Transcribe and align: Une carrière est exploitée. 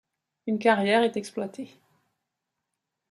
Une 0.47 0.57
carrière 0.57 1.03
est 1.03 1.15
exploitée. 1.15 1.79